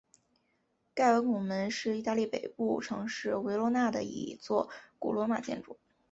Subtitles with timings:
[0.95, 5.77] 盖维拱门是意大利北部城市维罗纳的一座古罗马建筑。